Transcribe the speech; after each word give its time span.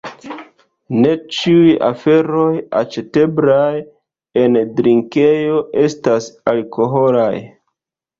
Ne 1.01 1.09
ĉiuj 1.39 1.73
aferoj 1.89 2.53
aĉeteblaj 2.79 3.73
en 4.45 4.57
drinkejo 4.79 5.61
estas 5.83 6.31
alkoholaj: 6.55 7.31